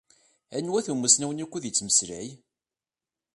[0.57, 2.29] Anwa-t umasiw-nni ukud yettmeslay?